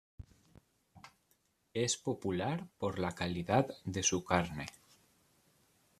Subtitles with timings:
[1.75, 4.65] Es popular por la calidad de su carne.